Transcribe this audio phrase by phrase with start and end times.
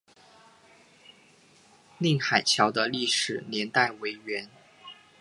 [1.99, 4.49] 宁海桥的历史年代为元。